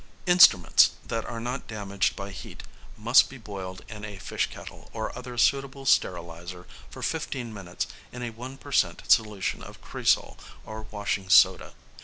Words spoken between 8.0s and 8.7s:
in a 1